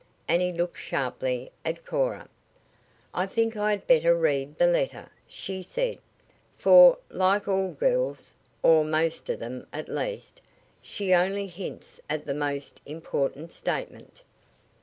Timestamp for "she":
5.27-5.61, 10.81-11.13